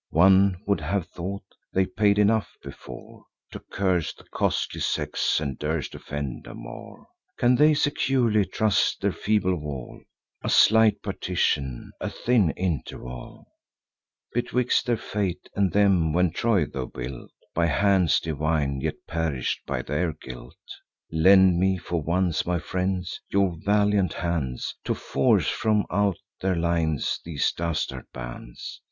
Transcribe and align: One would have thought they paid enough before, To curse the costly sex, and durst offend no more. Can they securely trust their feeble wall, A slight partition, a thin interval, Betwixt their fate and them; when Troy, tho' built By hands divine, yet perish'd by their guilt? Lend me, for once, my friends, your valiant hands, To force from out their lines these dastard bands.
One 0.09 0.57
would 0.65 0.81
have 0.81 1.09
thought 1.09 1.43
they 1.73 1.85
paid 1.85 2.17
enough 2.17 2.57
before, 2.63 3.23
To 3.51 3.59
curse 3.71 4.11
the 4.15 4.23
costly 4.33 4.79
sex, 4.81 5.39
and 5.39 5.59
durst 5.59 5.93
offend 5.93 6.45
no 6.47 6.55
more. 6.55 7.05
Can 7.37 7.53
they 7.53 7.75
securely 7.75 8.43
trust 8.45 8.99
their 9.01 9.11
feeble 9.11 9.55
wall, 9.57 10.01
A 10.43 10.49
slight 10.49 11.03
partition, 11.03 11.91
a 12.01 12.09
thin 12.09 12.49
interval, 12.57 13.45
Betwixt 14.33 14.87
their 14.87 14.97
fate 14.97 15.47
and 15.55 15.71
them; 15.71 16.13
when 16.13 16.31
Troy, 16.31 16.65
tho' 16.65 16.87
built 16.87 17.29
By 17.53 17.67
hands 17.67 18.19
divine, 18.19 18.79
yet 18.81 18.95
perish'd 19.07 19.59
by 19.67 19.83
their 19.83 20.13
guilt? 20.13 20.55
Lend 21.11 21.59
me, 21.59 21.77
for 21.77 22.01
once, 22.01 22.43
my 22.43 22.57
friends, 22.57 23.19
your 23.29 23.55
valiant 23.59 24.13
hands, 24.13 24.73
To 24.85 24.95
force 24.95 25.47
from 25.47 25.85
out 25.91 26.17
their 26.41 26.55
lines 26.55 27.19
these 27.23 27.51
dastard 27.51 28.05
bands. 28.11 28.79